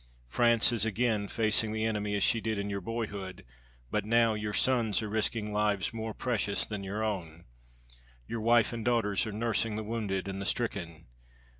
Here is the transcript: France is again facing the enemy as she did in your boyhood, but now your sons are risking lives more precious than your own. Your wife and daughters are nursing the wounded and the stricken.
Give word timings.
France 0.27 0.71
is 0.71 0.83
again 0.83 1.27
facing 1.27 1.71
the 1.73 1.85
enemy 1.85 2.15
as 2.15 2.23
she 2.23 2.41
did 2.41 2.57
in 2.57 2.71
your 2.71 2.81
boyhood, 2.81 3.45
but 3.91 4.03
now 4.03 4.33
your 4.33 4.51
sons 4.51 4.99
are 5.03 5.07
risking 5.09 5.53
lives 5.53 5.93
more 5.93 6.15
precious 6.15 6.65
than 6.65 6.83
your 6.83 7.03
own. 7.03 7.43
Your 8.27 8.41
wife 8.41 8.73
and 8.73 8.83
daughters 8.83 9.27
are 9.27 9.31
nursing 9.31 9.75
the 9.75 9.83
wounded 9.83 10.27
and 10.27 10.41
the 10.41 10.45
stricken. 10.47 11.05